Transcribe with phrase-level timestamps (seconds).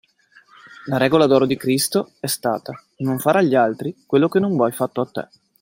[0.85, 4.71] La regola d'oro di Cristo è stata: non fare agli altri quello che non vuoi
[4.71, 5.27] fatto a te.